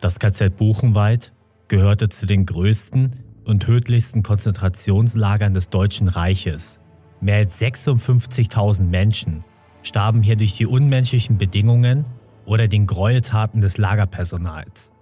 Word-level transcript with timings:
Das 0.00 0.18
KZ 0.18 0.56
Buchenwald 0.56 1.34
gehörte 1.68 2.08
zu 2.08 2.24
den 2.24 2.46
größten 2.46 3.16
und 3.44 3.60
tödlichsten 3.60 4.22
Konzentrationslagern 4.22 5.52
des 5.52 5.68
Deutschen 5.68 6.08
Reiches. 6.08 6.80
Mehr 7.20 7.36
als 7.36 7.60
56.000 7.60 8.84
Menschen 8.84 9.44
starben 9.82 10.22
hier 10.22 10.36
durch 10.36 10.56
die 10.56 10.64
unmenschlichen 10.64 11.36
Bedingungen 11.36 12.06
oder 12.46 12.66
den 12.66 12.86
Gräueltaten 12.86 13.60
des 13.60 13.76
Lagerpersonals. 13.76 14.92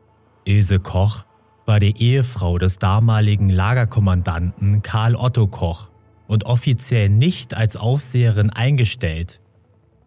Ilse 0.44 0.80
Koch 0.80 1.26
war 1.64 1.78
die 1.78 1.96
Ehefrau 1.96 2.58
des 2.58 2.78
damaligen 2.78 3.50
Lagerkommandanten 3.50 4.82
Karl 4.82 5.14
Otto 5.14 5.46
Koch 5.46 5.90
und 6.26 6.44
offiziell 6.44 7.08
nicht 7.08 7.54
als 7.54 7.76
Aufseherin 7.76 8.50
eingestellt, 8.50 9.40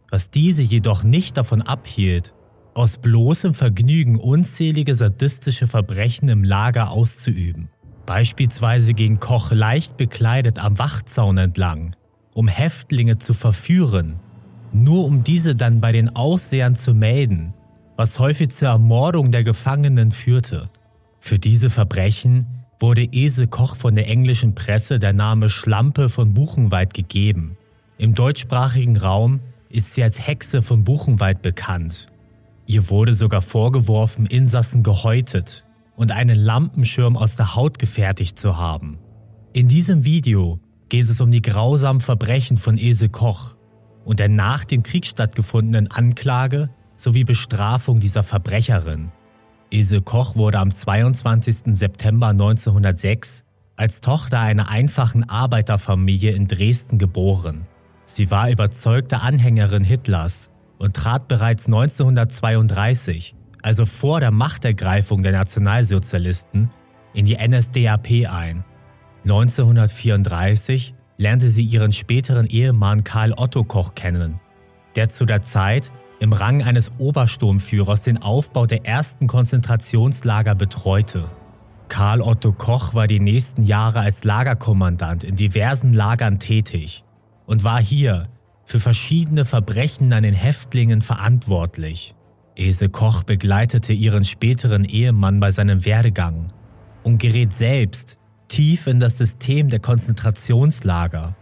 was 0.09 0.31
diese 0.31 0.63
jedoch 0.63 1.03
nicht 1.03 1.37
davon 1.37 1.61
abhielt, 1.61 2.33
aus 2.73 2.97
bloßem 2.97 3.53
Vergnügen 3.53 4.17
unzählige 4.17 4.95
sadistische 4.95 5.67
Verbrechen 5.67 6.29
im 6.29 6.43
Lager 6.43 6.91
auszuüben. 6.91 7.69
Beispielsweise 8.05 8.93
ging 8.93 9.19
Koch 9.19 9.51
leicht 9.51 9.97
bekleidet 9.97 10.59
am 10.59 10.79
Wachzaun 10.79 11.37
entlang, 11.37 11.95
um 12.33 12.47
Häftlinge 12.47 13.17
zu 13.17 13.33
verführen, 13.33 14.19
nur 14.73 15.05
um 15.05 15.23
diese 15.23 15.55
dann 15.55 15.81
bei 15.81 15.91
den 15.91 16.15
Aussehern 16.15 16.75
zu 16.75 16.93
melden, 16.93 17.53
was 17.97 18.19
häufig 18.19 18.49
zur 18.51 18.69
Ermordung 18.69 19.31
der 19.31 19.43
Gefangenen 19.43 20.11
führte. 20.11 20.69
Für 21.19 21.37
diese 21.37 21.69
Verbrechen 21.69 22.47
wurde 22.79 23.07
Ese 23.11 23.47
Koch 23.47 23.75
von 23.75 23.95
der 23.95 24.07
englischen 24.07 24.55
Presse 24.55 24.97
der 24.97 25.13
Name 25.13 25.49
Schlampe 25.49 26.09
von 26.09 26.33
Buchenwald 26.33 26.93
gegeben. 26.93 27.57
Im 27.97 28.15
deutschsprachigen 28.15 28.97
Raum 28.97 29.41
ist 29.69 29.93
sie 29.93 30.01
als 30.01 30.25
Hexe 30.25 30.63
von 30.63 30.83
Buchenwald 30.83 31.43
bekannt 31.43 32.07
Ihr 32.71 32.89
wurde 32.89 33.13
sogar 33.13 33.41
vorgeworfen, 33.41 34.25
Insassen 34.25 34.81
gehäutet 34.81 35.65
und 35.97 36.13
einen 36.13 36.39
Lampenschirm 36.39 37.17
aus 37.17 37.35
der 37.35 37.53
Haut 37.53 37.79
gefertigt 37.79 38.39
zu 38.39 38.55
haben. 38.55 38.97
In 39.51 39.67
diesem 39.67 40.05
Video 40.05 40.57
geht 40.87 41.09
es 41.09 41.19
um 41.19 41.31
die 41.31 41.41
grausamen 41.41 41.99
Verbrechen 41.99 42.55
von 42.55 42.77
Ese 42.77 43.09
Koch 43.09 43.57
und 44.05 44.21
der 44.21 44.29
nach 44.29 44.63
dem 44.63 44.83
Krieg 44.83 45.05
stattgefundenen 45.05 45.91
Anklage 45.91 46.69
sowie 46.95 47.25
Bestrafung 47.25 47.99
dieser 47.99 48.23
Verbrecherin. 48.23 49.11
Ese 49.69 50.01
Koch 50.01 50.37
wurde 50.37 50.59
am 50.59 50.71
22. 50.71 51.75
September 51.75 52.27
1906 52.27 53.43
als 53.75 53.99
Tochter 53.99 54.39
einer 54.39 54.69
einfachen 54.69 55.27
Arbeiterfamilie 55.27 56.31
in 56.31 56.47
Dresden 56.47 56.99
geboren. 56.99 57.67
Sie 58.05 58.31
war 58.31 58.49
überzeugte 58.49 59.19
Anhängerin 59.19 59.83
Hitlers 59.83 60.50
und 60.81 60.95
trat 60.95 61.27
bereits 61.27 61.67
1932, 61.67 63.35
also 63.61 63.85
vor 63.85 64.19
der 64.19 64.31
Machtergreifung 64.31 65.21
der 65.21 65.31
Nationalsozialisten, 65.31 66.71
in 67.13 67.27
die 67.27 67.37
NSDAP 67.37 68.27
ein. 68.27 68.65
1934 69.23 70.95
lernte 71.17 71.51
sie 71.51 71.63
ihren 71.63 71.91
späteren 71.91 72.47
Ehemann 72.47 73.03
Karl 73.03 73.33
Otto 73.37 73.63
Koch 73.63 73.93
kennen, 73.93 74.37
der 74.95 75.09
zu 75.09 75.25
der 75.25 75.43
Zeit 75.43 75.91
im 76.19 76.33
Rang 76.33 76.63
eines 76.63 76.91
Obersturmführers 76.97 78.01
den 78.01 78.19
Aufbau 78.19 78.65
der 78.65 78.83
ersten 78.83 79.27
Konzentrationslager 79.27 80.55
betreute. 80.55 81.25
Karl 81.89 82.21
Otto 82.21 82.53
Koch 82.53 82.95
war 82.95 83.05
die 83.05 83.19
nächsten 83.19 83.63
Jahre 83.63 83.99
als 83.99 84.23
Lagerkommandant 84.23 85.23
in 85.23 85.35
diversen 85.35 85.93
Lagern 85.93 86.39
tätig 86.39 87.03
und 87.45 87.63
war 87.63 87.79
hier 87.79 88.23
für 88.71 88.79
verschiedene 88.79 89.43
Verbrechen 89.43 90.13
an 90.13 90.23
den 90.23 90.33
Häftlingen 90.33 91.01
verantwortlich. 91.01 92.15
Ese 92.55 92.87
Koch 92.87 93.23
begleitete 93.23 93.91
ihren 93.91 94.23
späteren 94.23 94.85
Ehemann 94.85 95.41
bei 95.41 95.51
seinem 95.51 95.83
Werdegang 95.83 96.47
und 97.03 97.17
gerät 97.17 97.51
selbst 97.51 98.17
tief 98.47 98.87
in 98.87 99.01
das 99.01 99.17
System 99.17 99.67
der 99.67 99.81
Konzentrationslager, 99.81 101.35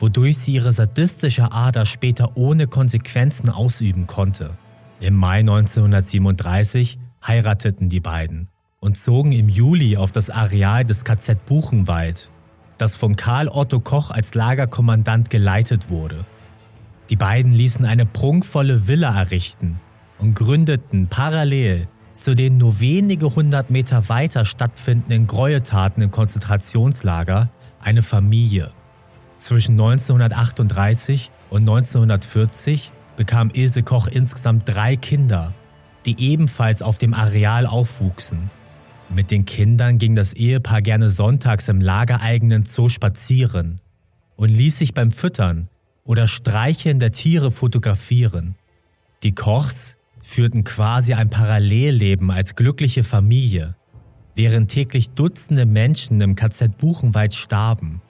wodurch 0.00 0.38
sie 0.38 0.54
ihre 0.54 0.72
sadistische 0.72 1.52
Ader 1.52 1.86
später 1.86 2.36
ohne 2.36 2.66
Konsequenzen 2.66 3.48
ausüben 3.48 4.08
konnte. 4.08 4.58
Im 4.98 5.14
Mai 5.14 5.38
1937 5.38 6.98
heirateten 7.24 7.88
die 7.88 8.00
beiden 8.00 8.48
und 8.80 8.96
zogen 8.96 9.30
im 9.30 9.48
Juli 9.48 9.96
auf 9.96 10.10
das 10.10 10.30
Areal 10.30 10.84
des 10.84 11.04
KZ 11.04 11.46
Buchenwald, 11.46 12.28
das 12.76 12.96
von 12.96 13.14
Karl 13.14 13.46
Otto 13.46 13.78
Koch 13.78 14.10
als 14.10 14.34
Lagerkommandant 14.34 15.30
geleitet 15.30 15.90
wurde. 15.90 16.26
Die 17.10 17.16
beiden 17.16 17.52
ließen 17.52 17.84
eine 17.84 18.06
prunkvolle 18.06 18.88
Villa 18.88 19.16
errichten 19.16 19.80
und 20.18 20.34
gründeten 20.34 21.06
parallel 21.08 21.88
zu 22.14 22.34
den 22.34 22.56
nur 22.58 22.80
wenige 22.80 23.34
hundert 23.34 23.70
Meter 23.70 24.08
weiter 24.08 24.44
stattfindenden 24.44 25.26
Gräueltaten 25.26 26.02
im 26.02 26.10
Konzentrationslager 26.10 27.50
eine 27.80 28.02
Familie. 28.02 28.72
Zwischen 29.38 29.72
1938 29.72 31.30
und 31.50 31.60
1940 31.60 32.92
bekam 33.16 33.50
Ilse 33.52 33.82
Koch 33.82 34.08
insgesamt 34.08 34.66
drei 34.66 34.96
Kinder, 34.96 35.52
die 36.06 36.18
ebenfalls 36.18 36.82
auf 36.82 36.98
dem 36.98 37.12
Areal 37.12 37.66
aufwuchsen. 37.66 38.50
Mit 39.08 39.30
den 39.30 39.44
Kindern 39.44 39.98
ging 39.98 40.16
das 40.16 40.32
Ehepaar 40.32 40.82
gerne 40.82 41.10
sonntags 41.10 41.68
im 41.68 41.80
lagereigenen 41.80 42.64
Zoo 42.64 42.88
spazieren 42.88 43.80
und 44.36 44.48
ließ 44.48 44.78
sich 44.78 44.94
beim 44.94 45.12
Füttern 45.12 45.68
oder 46.06 46.28
Streicheln 46.28 47.00
der 47.00 47.12
Tiere 47.12 47.50
fotografieren. 47.50 48.54
Die 49.22 49.34
Kochs 49.34 49.96
führten 50.22 50.64
quasi 50.64 51.14
ein 51.14 51.30
Parallelleben 51.30 52.30
als 52.30 52.54
glückliche 52.54 53.04
Familie, 53.04 53.76
während 54.34 54.70
täglich 54.70 55.10
Dutzende 55.10 55.64
Menschen 55.66 56.20
im 56.20 56.34
KZ 56.34 56.76
Buchenwald 56.78 57.34
starben. 57.34 58.00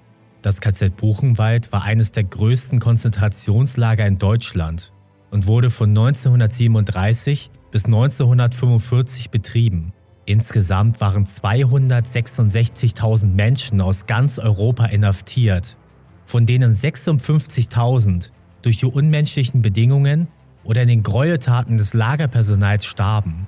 Das 0.43 0.61
KZ 0.61 0.97
Buchenwald 0.97 1.73
war 1.73 1.83
eines 1.83 2.13
der 2.13 2.25
größten 2.25 2.79
Konzentrationslager 2.79 4.07
in 4.07 4.19
Deutschland 4.19 4.93
und 5.31 5.47
wurde 5.47 5.71
von 5.71 5.89
1937 5.91 7.51
bis 7.71 7.87
1945 7.87 9.31
betrieben. 9.31 9.93
Insgesamt 10.25 11.01
waren 11.01 11.25
266.000 11.25 13.35
Menschen 13.35 13.81
aus 13.81 14.07
ganz 14.07 14.39
Europa 14.39 14.87
inhaftiert 14.87 15.77
von 16.27 16.45
denen 16.45 16.75
56.000 16.75 18.31
durch 18.63 18.79
die 18.81 18.87
unmenschlichen 18.87 19.63
Bedingungen 19.63 20.29
oder 20.65 20.83
in 20.83 20.89
den 20.89 21.03
Gräueltaten 21.03 21.79
des 21.79 21.95
Lagerpersonals 21.95 22.85
starben. 22.85 23.47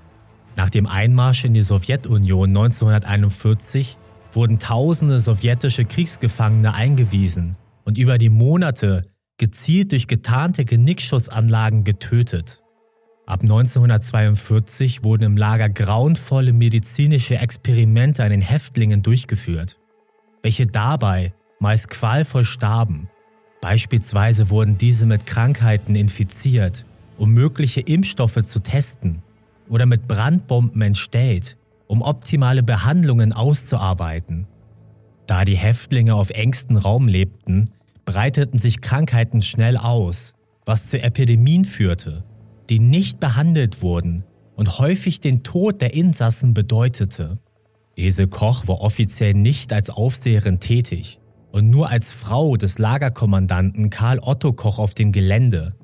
Nach 0.57 0.71
dem 0.71 0.87
Einmarsch 0.87 1.45
in 1.45 1.53
die 1.53 1.63
Sowjetunion 1.63 2.49
1941 2.49 3.99
wurden 4.33 4.59
tausende 4.59 5.21
sowjetische 5.21 5.85
Kriegsgefangene 5.85 6.75
eingewiesen 6.75 7.57
und 7.85 7.99
über 7.99 8.19
die 8.19 8.29
Monate 8.29 9.03
gezielt 9.39 9.93
durch 9.93 10.07
getarnte 10.07 10.65
Genickschussanlagen 10.65 11.85
getötet. 11.85 12.63
Ab 13.27 13.43
1942 13.43 15.05
wurden 15.05 15.25
im 15.25 15.37
Lager 15.37 15.69
grauenvolle 15.69 16.53
medizinische 16.53 17.37
Experimente 17.37 18.25
an 18.25 18.31
den 18.31 18.41
Häftlingen 18.41 19.03
durchgeführt, 19.03 19.79
welche 20.43 20.67
dabei 20.67 21.35
meist 21.59 21.89
qualvoll 21.89 22.45
starben. 22.45 23.09
Beispielsweise 23.61 24.51
wurden 24.51 24.79
diese 24.79 25.07
mit 25.07 25.27
Krankheiten 25.27 25.95
infiziert, 25.95 26.85
um 27.17 27.33
mögliche 27.33 27.81
Impfstoffe 27.81 28.45
zu 28.45 28.61
testen 28.61 29.23
oder 29.69 29.87
mit 29.87 30.07
Brandbomben 30.07 30.81
entstellt, 30.81 31.57
um 31.87 32.03
optimale 32.03 32.63
Behandlungen 32.63 33.33
auszuarbeiten. 33.33 34.47
Da 35.27 35.45
die 35.45 35.57
Häftlinge 35.57 36.15
auf 36.15 36.31
engstem 36.31 36.77
Raum 36.77 37.09
lebten, 37.09 37.71
breiteten 38.05 38.59
sich 38.59 38.81
Krankheiten 38.81 39.43
schnell 39.43 39.77
aus, 39.77 40.35
was 40.65 40.89
zu 40.89 41.01
Epidemien 41.01 41.65
führte, 41.65 42.25
die 42.71 42.79
nicht 42.79 43.21
behandelt 43.21 43.83
wurden 43.83 44.25
und 44.55 44.79
häufig 44.79 45.21
den 45.21 45.43
Tod 45.43 45.83
der 45.83 45.95
Insassen 45.95 46.55
bedeutete. 46.55 47.39
Ese 47.97 48.29
Koch 48.29 48.69
war 48.69 48.81
offiziell 48.81 49.35
nicht 49.35 49.73
als 49.73 49.91
Aufseherin 49.91 50.61
tätig, 50.61 51.21
und 51.53 51.71
nur 51.71 51.89
als 51.91 52.11
Frau 52.11 52.57
des 52.57 52.79
Lagerkommandanten 52.79 53.91
Karl 53.91 54.19
Otto 54.21 54.53
Koch 54.53 54.79
auf 54.79 54.95
dem 54.95 55.13
Gelände, 55.13 55.75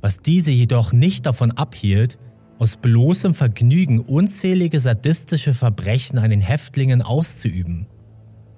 was 0.00 0.20
diese 0.20 0.50
jedoch 0.50 0.92
nicht 0.92 1.26
davon 1.26 1.52
abhielt, 1.52 2.18
aus 2.58 2.76
bloßem 2.76 3.34
Vergnügen 3.34 4.00
unzählige 4.00 4.80
sadistische 4.80 5.54
Verbrechen 5.54 6.18
an 6.18 6.30
den 6.30 6.40
Häftlingen 6.40 7.02
auszuüben. 7.02 7.88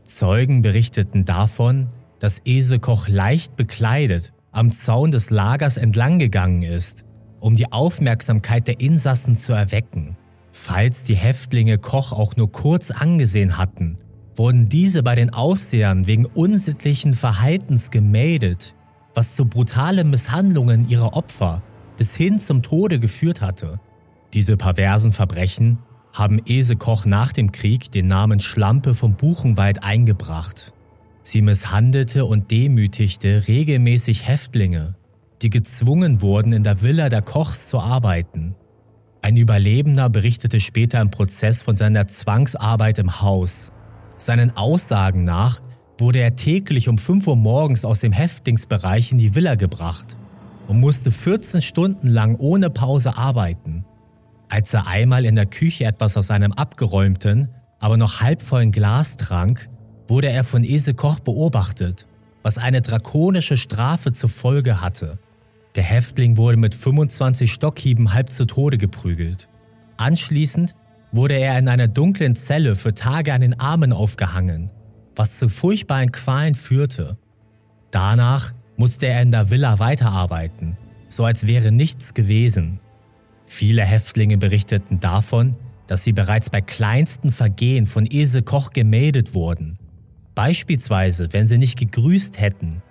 Zeugen 0.04 0.62
berichteten 0.62 1.24
davon, 1.24 1.88
dass 2.18 2.40
Ese 2.44 2.78
Koch 2.78 3.08
leicht 3.08 3.56
bekleidet 3.56 4.32
am 4.52 4.70
Zaun 4.70 5.10
des 5.10 5.30
Lagers 5.30 5.76
entlanggegangen 5.76 6.62
ist, 6.62 7.04
um 7.40 7.56
die 7.56 7.72
Aufmerksamkeit 7.72 8.66
der 8.68 8.80
Insassen 8.80 9.36
zu 9.36 9.52
erwecken. 9.52 10.16
Falls 10.52 11.04
die 11.04 11.16
Häftlinge 11.16 11.78
Koch 11.78 12.12
auch 12.12 12.36
nur 12.36 12.50
kurz 12.50 12.90
angesehen 12.90 13.58
hatten, 13.58 13.98
wurden 14.36 14.68
diese 14.68 15.02
bei 15.02 15.14
den 15.14 15.32
Aussehern 15.32 16.06
wegen 16.06 16.26
unsittlichen 16.26 17.14
Verhaltens 17.14 17.90
gemeldet, 17.90 18.74
was 19.14 19.34
zu 19.34 19.46
brutalen 19.46 20.10
Misshandlungen 20.10 20.88
ihrer 20.88 21.16
Opfer 21.16 21.62
bis 21.96 22.14
hin 22.14 22.38
zum 22.38 22.62
Tode 22.62 23.00
geführt 23.00 23.40
hatte. 23.40 23.80
Diese 24.34 24.56
perversen 24.56 25.12
Verbrechen 25.12 25.78
haben 26.12 26.40
Ese 26.46 26.76
Koch 26.76 27.06
nach 27.06 27.32
dem 27.32 27.52
Krieg 27.52 27.90
den 27.90 28.06
Namen 28.06 28.40
Schlampe 28.40 28.94
vom 28.94 29.14
Buchenwald 29.14 29.82
eingebracht. 29.82 30.72
Sie 31.22 31.42
misshandelte 31.42 32.24
und 32.24 32.50
demütigte 32.50 33.48
regelmäßig 33.48 34.28
Häftlinge, 34.28 34.94
die 35.42 35.50
gezwungen 35.50 36.22
wurden, 36.22 36.52
in 36.52 36.64
der 36.64 36.82
Villa 36.82 37.08
der 37.08 37.22
Kochs 37.22 37.68
zu 37.68 37.80
arbeiten. 37.80 38.54
Ein 39.22 39.36
Überlebender 39.36 40.08
berichtete 40.08 40.60
später 40.60 41.00
im 41.00 41.10
Prozess 41.10 41.62
von 41.62 41.76
seiner 41.76 42.06
Zwangsarbeit 42.06 42.98
im 42.98 43.20
Haus. 43.20 43.72
Seinen 44.16 44.56
Aussagen 44.56 45.24
nach 45.24 45.60
wurde 45.98 46.20
er 46.20 46.36
täglich 46.36 46.88
um 46.88 46.98
5 46.98 47.26
Uhr 47.26 47.36
morgens 47.36 47.84
aus 47.84 48.00
dem 48.00 48.12
Häftlingsbereich 48.12 49.12
in 49.12 49.18
die 49.18 49.34
Villa 49.34 49.54
gebracht 49.54 50.16
und 50.68 50.80
musste 50.80 51.12
14 51.12 51.62
Stunden 51.62 52.08
lang 52.08 52.36
ohne 52.36 52.70
Pause 52.70 53.16
arbeiten. 53.16 53.84
Als 54.48 54.72
er 54.74 54.86
einmal 54.86 55.24
in 55.24 55.36
der 55.36 55.46
Küche 55.46 55.84
etwas 55.84 56.16
aus 56.16 56.30
einem 56.30 56.52
abgeräumten, 56.52 57.48
aber 57.78 57.96
noch 57.96 58.20
halbvollen 58.20 58.72
Glas 58.72 59.16
trank, 59.16 59.68
wurde 60.08 60.28
er 60.28 60.44
von 60.44 60.64
Ese 60.64 60.94
Koch 60.94 61.20
beobachtet, 61.20 62.06
was 62.42 62.58
eine 62.58 62.80
drakonische 62.80 63.56
Strafe 63.56 64.12
zur 64.12 64.28
Folge 64.28 64.80
hatte. 64.80 65.18
Der 65.74 65.82
Häftling 65.82 66.36
wurde 66.36 66.56
mit 66.56 66.74
25 66.74 67.52
Stockhieben 67.52 68.14
halb 68.14 68.30
zu 68.30 68.46
Tode 68.46 68.78
geprügelt. 68.78 69.48
Anschließend 69.96 70.74
wurde 71.12 71.34
er 71.34 71.58
in 71.58 71.68
einer 71.68 71.88
dunklen 71.88 72.36
Zelle 72.36 72.76
für 72.76 72.94
Tage 72.94 73.32
an 73.32 73.40
den 73.40 73.58
Armen 73.58 73.92
aufgehangen, 73.92 74.70
was 75.14 75.38
zu 75.38 75.48
furchtbaren 75.48 76.12
Qualen 76.12 76.54
führte. 76.54 77.16
Danach 77.90 78.52
musste 78.76 79.06
er 79.06 79.22
in 79.22 79.32
der 79.32 79.50
Villa 79.50 79.78
weiterarbeiten, 79.78 80.76
so 81.08 81.24
als 81.24 81.46
wäre 81.46 81.72
nichts 81.72 82.14
gewesen. 82.14 82.80
Viele 83.46 83.84
Häftlinge 83.84 84.38
berichteten 84.38 85.00
davon, 85.00 85.56
dass 85.86 86.02
sie 86.02 86.12
bereits 86.12 86.50
bei 86.50 86.60
kleinsten 86.60 87.30
Vergehen 87.32 87.86
von 87.86 88.06
Ese 88.06 88.42
Koch 88.42 88.70
gemeldet 88.70 89.34
wurden. 89.34 89.78
Beispielsweise, 90.34 91.32
wenn 91.32 91.46
sie 91.46 91.58
nicht 91.58 91.78
gegrüßt 91.78 92.40
hätten, 92.40 92.82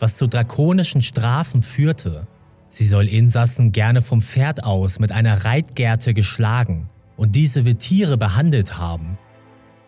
was 0.00 0.16
zu 0.16 0.26
drakonischen 0.26 1.02
Strafen 1.02 1.62
führte. 1.62 2.26
Sie 2.68 2.86
soll 2.86 3.06
Insassen 3.06 3.72
gerne 3.72 4.02
vom 4.02 4.20
Pferd 4.20 4.64
aus 4.64 4.98
mit 4.98 5.12
einer 5.12 5.44
Reitgerte 5.44 6.12
geschlagen 6.12 6.90
und 7.20 7.36
diese 7.36 7.66
wie 7.66 7.74
Tiere 7.74 8.16
behandelt 8.16 8.78
haben. 8.78 9.18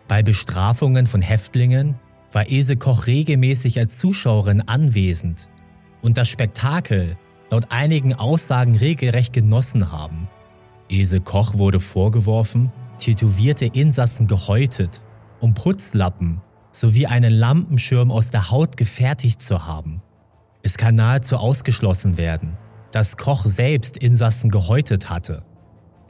Bei 0.07 0.21
Bestrafungen 0.21 1.07
von 1.07 1.21
Häftlingen 1.21 1.95
war 2.31 2.51
Ese 2.51 2.77
Koch 2.77 3.07
regelmäßig 3.07 3.79
als 3.79 3.97
Zuschauerin 3.97 4.61
anwesend 4.61 5.49
und 6.03 6.19
das 6.19 6.29
Spektakel 6.29 7.17
laut 7.49 7.71
einigen 7.71 8.13
Aussagen 8.13 8.75
regelrecht 8.75 9.33
genossen 9.33 9.91
haben. 9.91 10.27
Ese 10.91 11.21
Koch 11.21 11.57
wurde 11.57 11.79
vorgeworfen, 11.79 12.71
tätowierte 12.99 13.65
Insassen 13.65 14.27
gehäutet, 14.27 15.01
um 15.39 15.55
Putzlappen 15.55 16.39
sowie 16.71 17.07
einen 17.07 17.33
Lampenschirm 17.33 18.11
aus 18.11 18.29
der 18.29 18.51
Haut 18.51 18.77
gefertigt 18.77 19.41
zu 19.41 19.65
haben. 19.65 20.03
Es 20.61 20.77
kann 20.77 20.93
nahezu 20.93 21.37
ausgeschlossen 21.37 22.15
werden, 22.17 22.57
dass 22.91 23.17
Koch 23.17 23.47
selbst 23.47 23.97
Insassen 23.97 24.51
gehäutet 24.51 25.09
hatte. 25.09 25.43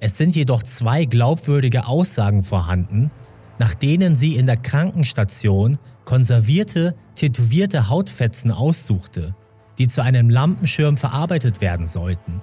Es 0.05 0.17
sind 0.17 0.35
jedoch 0.35 0.63
zwei 0.63 1.05
glaubwürdige 1.05 1.87
Aussagen 1.87 2.43
vorhanden, 2.43 3.09
nach 3.57 3.73
denen 3.73 4.17
sie 4.17 4.35
in 4.35 4.47
der 4.47 4.57
Krankenstation 4.57 5.77
konservierte, 6.03 6.93
tätowierte 7.15 7.87
Hautfetzen 7.87 8.51
aussuchte, 8.51 9.33
die 9.77 9.87
zu 9.87 10.03
einem 10.03 10.29
Lampenschirm 10.29 10.97
verarbeitet 10.97 11.61
werden 11.61 11.87
sollten. 11.87 12.41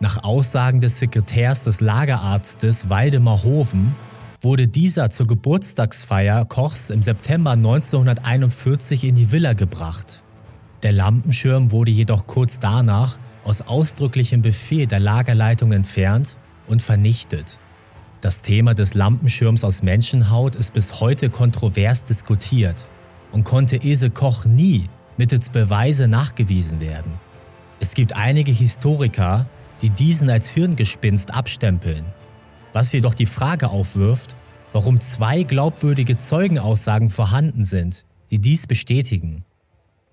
Nach 0.00 0.22
Aussagen 0.22 0.82
des 0.82 0.98
Sekretärs 0.98 1.64
des 1.64 1.80
Lagerarztes 1.80 2.90
Waldemar 2.90 3.42
Hoven 3.42 3.94
wurde 4.42 4.68
dieser 4.68 5.08
zur 5.08 5.26
Geburtstagsfeier 5.28 6.44
Kochs 6.44 6.90
im 6.90 7.02
September 7.02 7.52
1941 7.52 9.04
in 9.04 9.14
die 9.14 9.32
Villa 9.32 9.54
gebracht. 9.54 10.24
Der 10.82 10.92
Lampenschirm 10.92 11.70
wurde 11.70 11.90
jedoch 11.90 12.26
kurz 12.26 12.60
danach 12.60 13.16
aus 13.44 13.62
ausdrücklichem 13.62 14.42
Befehl 14.42 14.86
der 14.86 15.00
Lagerleitung 15.00 15.72
entfernt 15.72 16.36
und 16.68 16.82
vernichtet. 16.82 17.58
Das 18.20 18.42
Thema 18.42 18.74
des 18.74 18.94
Lampenschirms 18.94 19.62
aus 19.62 19.82
Menschenhaut 19.82 20.56
ist 20.56 20.72
bis 20.72 21.00
heute 21.00 21.30
kontrovers 21.30 22.04
diskutiert 22.04 22.86
und 23.30 23.44
konnte 23.44 23.76
Ese 23.82 24.10
Koch 24.10 24.44
nie 24.44 24.88
mittels 25.16 25.50
Beweise 25.50 26.08
nachgewiesen 26.08 26.80
werden. 26.80 27.12
Es 27.78 27.94
gibt 27.94 28.14
einige 28.14 28.52
Historiker, 28.52 29.46
die 29.82 29.90
diesen 29.90 30.30
als 30.30 30.48
Hirngespinst 30.48 31.34
abstempeln, 31.34 32.04
was 32.72 32.92
jedoch 32.92 33.14
die 33.14 33.26
Frage 33.26 33.68
aufwirft, 33.68 34.36
warum 34.72 35.00
zwei 35.00 35.42
glaubwürdige 35.42 36.16
Zeugenaussagen 36.16 37.10
vorhanden 37.10 37.64
sind, 37.64 38.04
die 38.30 38.40
dies 38.40 38.66
bestätigen. 38.66 39.44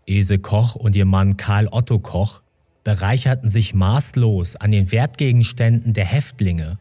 Ese 0.05 0.37
Koch 0.37 0.75
und 0.75 0.95
ihr 0.95 1.05
Mann 1.05 1.37
Karl 1.37 1.67
Otto 1.71 1.99
Koch 1.99 2.42
bereicherten 2.83 3.49
sich 3.49 3.73
maßlos 3.73 4.55
an 4.55 4.71
den 4.71 4.91
Wertgegenständen 4.91 5.93
der 5.93 6.05
Häftlinge. 6.05 6.79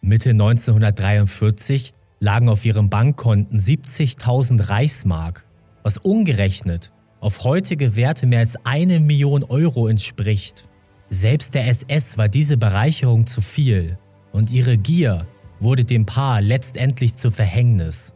Mitte 0.00 0.30
1943 0.30 1.92
lagen 2.20 2.48
auf 2.48 2.64
ihren 2.64 2.90
Bankkonten 2.90 3.58
70.000 3.58 4.68
Reichsmark, 4.68 5.46
was 5.82 5.98
umgerechnet 5.98 6.92
auf 7.20 7.44
heutige 7.44 7.96
Werte 7.96 8.26
mehr 8.26 8.40
als 8.40 8.56
eine 8.64 9.00
Million 9.00 9.44
Euro 9.44 9.88
entspricht. 9.88 10.68
Selbst 11.08 11.54
der 11.54 11.68
SS 11.68 12.18
war 12.18 12.28
diese 12.28 12.56
Bereicherung 12.56 13.26
zu 13.26 13.40
viel 13.40 13.98
und 14.32 14.50
ihre 14.50 14.76
Gier 14.76 15.26
wurde 15.60 15.84
dem 15.84 16.06
Paar 16.06 16.40
letztendlich 16.40 17.16
zu 17.16 17.30
Verhängnis. 17.30 18.14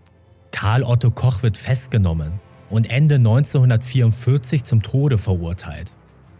Karl 0.50 0.82
Otto 0.82 1.10
Koch 1.10 1.42
wird 1.42 1.56
festgenommen 1.56 2.40
und 2.70 2.90
Ende 2.90 3.16
1944 3.16 4.64
zum 4.64 4.82
Tode 4.82 5.16
verurteilt. 5.16 5.94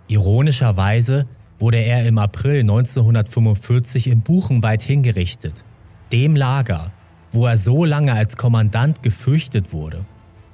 Ironischerweise 0.09 1.27
wurde 1.59 1.79
er 1.79 2.07
im 2.07 2.19
April 2.19 2.61
1945 2.61 4.07
in 4.07 4.23
Buchenwald 4.23 4.83
hingerichtet, 4.83 5.65
dem 6.13 6.35
Lager, 6.35 6.93
wo 7.31 7.47
er 7.47 7.59
so 7.59 7.85
lange 7.85 8.15
als 8.15 8.37
Kommandant 8.37 9.03
gefürchtet 9.03 9.73
wurde. 9.73 10.07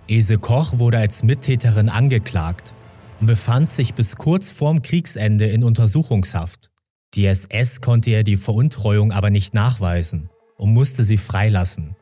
Ese 0.09 0.39
Koch 0.39 0.79
wurde 0.79 0.99
als 0.99 1.23
Mittäterin 1.23 1.89
angeklagt 1.89 2.75
und 3.21 3.27
befand 3.27 3.71
sich 3.71 3.95
bis 3.95 4.17
kurz 4.17 4.51
vorm 4.51 4.83
Kriegsende 4.83 5.47
in 5.47 5.63
Untersuchungshaft. 5.63 6.71
Die 7.15 7.27
SS 7.27 7.81
konnte 7.81 8.11
ihr 8.11 8.25
die 8.25 8.37
Veruntreuung 8.37 9.13
aber 9.13 9.31
nicht 9.31 9.55
nachweisen 9.55 10.31
und 10.57 10.73
musste 10.73 11.05
sie 11.05 11.17
freilassen. 11.17 11.95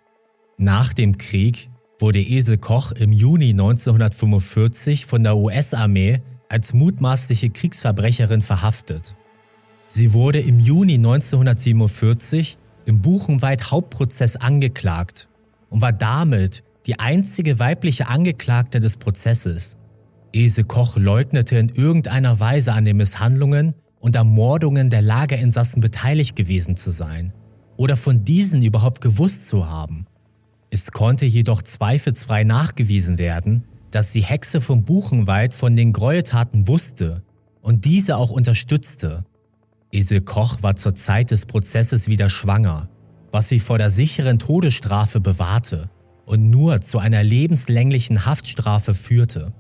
Nach 0.57 0.95
dem 0.95 1.19
Krieg 1.19 1.69
wurde 1.99 2.21
Ese 2.21 2.57
Koch 2.57 2.93
im 2.93 3.13
Juni 3.13 3.51
1945 3.51 5.07
von 5.07 5.23
der 5.23 5.37
US-Armee 5.37 6.21
als 6.53 6.75
mutmaßliche 6.75 7.51
Kriegsverbrecherin 7.51 8.43
verhaftet. 8.43 9.17
Sie 9.89 10.13
wurde 10.13 10.41
im 10.41 10.61
Juni 10.61 10.95
1947 10.95 12.59
im 12.85 13.01
Buchenwald 13.01 13.71
Hauptprozess 13.71 14.37
angeklagt 14.37 15.29
und 15.71 15.81
war 15.81 15.93
damit 15.93 16.63
die 16.87 16.99
einzige 16.99 17.59
weibliche 17.59 18.09
Angeklagte 18.09 18.81
des 18.81 18.97
Prozesses. 18.97 19.79
Ese 20.35 20.65
Koch 20.65 20.97
leugnete 20.97 21.57
in 21.57 21.69
irgendeiner 21.69 22.39
Weise 22.39 22.73
an 22.73 22.85
den 22.85 22.97
Misshandlungen 22.97 23.75
und 24.01 24.17
Ermordungen 24.17 24.91
der 24.91 25.03
Lagerinsassen 25.03 25.81
beteiligt 25.81 26.37
gewesen 26.37 26.77
zu 26.77 26.91
sein 26.91 27.33
oder 27.77 27.97
von 27.97 28.25
diesen 28.25 28.63
überhaupt 28.63 29.01
gewusst 29.01 29.47
zu 29.47 29.69
haben. 29.69 30.07
Es 30.71 30.91
konnte 30.91 31.25
jedoch 31.25 31.63
zweifelsfrei 31.63 32.45
nachgewiesen 32.45 33.19
werden, 33.19 33.65
dass 33.93 34.11
die 34.11 34.25
Hexe 34.25 34.61
vom 34.61 34.85
Buchenwald 34.85 35.55
von 35.55 35.77
den 35.77 35.93
Gräueltaten 35.93 36.67
wusste 36.67 37.23
und 37.61 37.85
diese 37.85 38.17
auch 38.17 38.31
unterstützte. 38.31 39.25
Ese 39.93 40.23
Koch 40.23 40.63
war 40.63 40.75
zur 40.75 40.95
Zeit 40.95 41.31
des 41.31 41.47
Prozesses 41.47 42.09
wieder 42.09 42.29
schwanger, 42.29 42.89
was 43.31 43.49
sie 43.49 43.61
vor 43.61 43.79
der 43.79 43.91
sicheren 43.91 44.39
Todesstrafe 44.39 45.21
bewahrte 45.21 45.91
und 46.25 46.49
nur 46.51 46.81
zu 46.81 46.99
einer 46.99 47.23
lebenslänglichen 47.23 48.25
Haftstrafe 48.25 48.95
führte. 48.95 49.53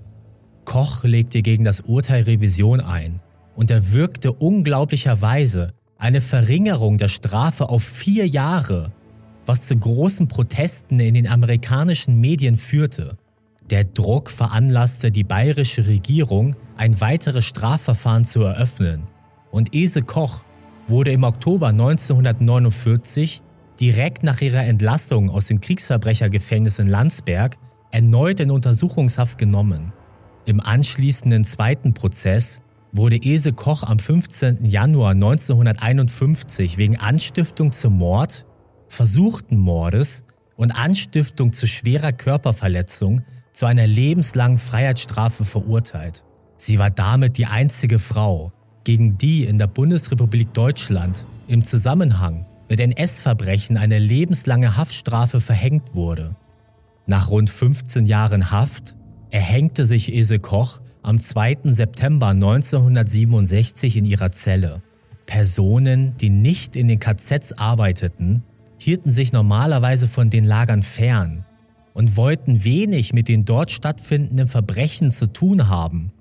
Koch 0.64 1.04
legte 1.04 1.42
gegen 1.42 1.64
das 1.64 1.80
Urteil 1.80 2.22
Revision 2.22 2.80
ein 2.80 3.20
und 3.54 3.70
erwirkte 3.70 4.32
unglaublicherweise 4.32 5.74
eine 5.98 6.20
Verringerung 6.20 6.98
der 6.98 7.08
Strafe 7.08 7.68
auf 7.68 7.82
vier 7.82 8.26
Jahre, 8.26 8.92
was 9.44 9.66
zu 9.66 9.76
großen 9.76 10.28
Protesten 10.28 10.98
in 11.00 11.14
den 11.14 11.28
amerikanischen 11.28 12.20
Medien 12.20 12.56
führte. 12.56 13.18
Der 13.70 13.84
Druck 13.84 14.30
veranlasste 14.30 15.10
die 15.10 15.24
bayerische 15.24 15.86
Regierung, 15.86 16.56
ein 16.76 17.00
weiteres 17.00 17.44
Strafverfahren 17.44 18.24
zu 18.24 18.42
eröffnen 18.42 19.04
und 19.52 19.74
Ese 19.74 20.02
Koch 20.02 20.44
wurde 20.88 21.12
im 21.12 21.22
Oktober 21.22 21.68
1949 21.68 23.42
direkt 23.78 24.24
nach 24.24 24.40
ihrer 24.40 24.64
Entlassung 24.64 25.30
aus 25.30 25.46
dem 25.46 25.60
Kriegsverbrechergefängnis 25.60 26.78
in 26.78 26.88
Landsberg 26.88 27.56
erneut 27.90 28.40
in 28.40 28.50
Untersuchungshaft 28.50 29.38
genommen. 29.38 29.92
Im 30.46 30.60
anschließenden 30.60 31.44
zweiten 31.44 31.94
Prozess 31.94 32.62
wurde 32.92 33.20
Ese 33.22 33.52
Koch 33.52 33.82
am 33.84 33.98
15. 33.98 34.64
Januar 34.64 35.12
1951 35.12 36.78
wegen 36.78 36.96
Anstiftung 36.96 37.72
zum 37.72 37.98
Mord, 37.98 38.46
versuchten 38.88 39.58
Mordes 39.58 40.24
und 40.56 40.72
Anstiftung 40.72 41.52
zu 41.52 41.66
schwerer 41.66 42.12
Körperverletzung 42.12 43.22
zu 43.52 43.66
einer 43.66 43.86
lebenslangen 43.86 44.58
Freiheitsstrafe 44.58 45.44
verurteilt. 45.44 46.24
Sie 46.56 46.78
war 46.78 46.90
damit 46.90 47.38
die 47.38 47.46
einzige 47.46 47.98
Frau, 47.98 48.52
gegen 48.84 49.18
die 49.18 49.44
in 49.44 49.58
der 49.58 49.66
Bundesrepublik 49.66 50.52
Deutschland 50.54 51.26
im 51.48 51.62
Zusammenhang 51.62 52.46
mit 52.68 52.80
NS-Verbrechen 52.80 53.76
eine 53.76 53.98
lebenslange 53.98 54.76
Haftstrafe 54.76 55.40
verhängt 55.40 55.94
wurde. 55.94 56.36
Nach 57.06 57.30
rund 57.30 57.50
15 57.50 58.06
Jahren 58.06 58.50
Haft 58.50 58.96
erhängte 59.30 59.86
sich 59.86 60.14
Ese 60.14 60.38
Koch 60.38 60.80
am 61.02 61.18
2. 61.18 61.58
September 61.64 62.28
1967 62.28 63.96
in 63.96 64.04
ihrer 64.04 64.32
Zelle. 64.32 64.82
Personen, 65.26 66.16
die 66.16 66.30
nicht 66.30 66.76
in 66.76 66.88
den 66.88 67.00
KZs 67.00 67.52
arbeiteten, 67.54 68.44
hielten 68.78 69.10
sich 69.10 69.32
normalerweise 69.32 70.08
von 70.08 70.30
den 70.30 70.44
Lagern 70.44 70.82
fern 70.82 71.44
und 71.94 72.16
wollten 72.16 72.64
wenig 72.64 73.12
mit 73.12 73.28
den 73.28 73.44
dort 73.44 73.70
stattfindenden 73.70 74.48
Verbrechen 74.48 75.10
zu 75.10 75.26
tun 75.32 75.68
haben, 75.68 76.12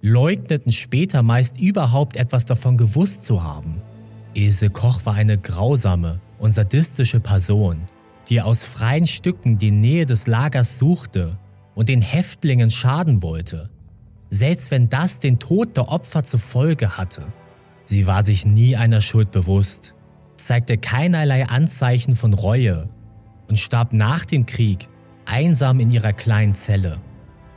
leugneten 0.00 0.72
später 0.72 1.22
meist 1.22 1.60
überhaupt 1.60 2.16
etwas 2.16 2.44
davon 2.44 2.76
gewusst 2.76 3.24
zu 3.24 3.42
haben. 3.42 3.82
Ilse 4.34 4.70
Koch 4.70 5.04
war 5.04 5.14
eine 5.14 5.38
grausame 5.38 6.20
und 6.38 6.52
sadistische 6.52 7.20
Person, 7.20 7.82
die 8.28 8.40
aus 8.40 8.62
freien 8.62 9.06
Stücken 9.06 9.58
die 9.58 9.70
Nähe 9.70 10.06
des 10.06 10.26
Lagers 10.26 10.78
suchte 10.78 11.38
und 11.74 11.88
den 11.88 12.02
Häftlingen 12.02 12.70
schaden 12.70 13.22
wollte, 13.22 13.70
selbst 14.30 14.70
wenn 14.70 14.88
das 14.88 15.20
den 15.20 15.38
Tod 15.38 15.76
der 15.76 15.88
Opfer 15.88 16.22
zur 16.22 16.40
Folge 16.40 16.96
hatte. 16.96 17.22
Sie 17.84 18.06
war 18.06 18.22
sich 18.22 18.44
nie 18.44 18.76
einer 18.76 19.00
Schuld 19.00 19.30
bewusst, 19.30 19.94
zeigte 20.36 20.78
keinerlei 20.78 21.46
Anzeichen 21.46 22.14
von 22.14 22.34
Reue 22.34 22.88
und 23.48 23.58
starb 23.58 23.92
nach 23.92 24.24
dem 24.24 24.46
Krieg 24.46 24.88
einsam 25.28 25.80
in 25.80 25.90
ihrer 25.90 26.12
kleinen 26.12 26.54
Zelle. 26.54 26.98